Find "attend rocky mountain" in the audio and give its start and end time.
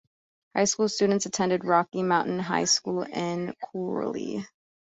1.27-2.39